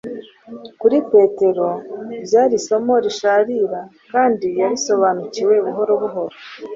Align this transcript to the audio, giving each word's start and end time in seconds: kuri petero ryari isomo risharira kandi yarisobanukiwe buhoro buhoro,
kuri 0.81 0.97
petero 1.11 1.67
ryari 2.25 2.53
isomo 2.59 2.93
risharira 3.05 3.79
kandi 4.11 4.45
yarisobanukiwe 4.59 5.55
buhoro 5.65 5.93
buhoro, 6.01 6.35